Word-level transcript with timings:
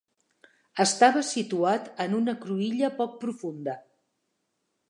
Estava 0.83 1.23
situat 1.27 1.91
en 2.05 2.17
una 2.21 2.37
cruïlla 2.47 2.91
poc 3.03 3.15
profunda. 3.27 3.81